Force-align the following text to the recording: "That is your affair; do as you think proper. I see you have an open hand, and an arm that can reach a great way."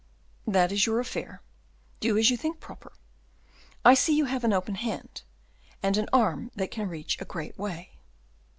"That 0.47 0.71
is 0.71 0.87
your 0.87 0.99
affair; 0.99 1.43
do 1.99 2.17
as 2.17 2.31
you 2.31 2.35
think 2.35 2.59
proper. 2.59 2.93
I 3.85 3.93
see 3.93 4.15
you 4.17 4.25
have 4.25 4.43
an 4.43 4.51
open 4.51 4.73
hand, 4.73 5.21
and 5.83 5.95
an 5.95 6.09
arm 6.11 6.49
that 6.55 6.71
can 6.71 6.89
reach 6.89 7.21
a 7.21 7.23
great 7.25 7.55
way." 7.59 7.99